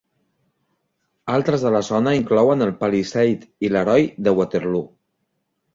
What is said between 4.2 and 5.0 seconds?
de Waterloo.